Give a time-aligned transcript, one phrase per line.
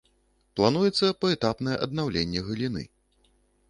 [0.59, 2.83] Плануецца паэтапнае аднаўленне галіны.